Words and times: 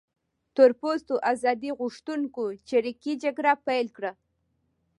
تور 0.55 0.71
پوستو 0.79 1.15
ازادي 1.33 1.71
غوښتونکو 1.79 2.43
چریکي 2.69 3.13
جګړه 3.23 3.51
پیل 3.67 3.87
کړه. 3.97 4.11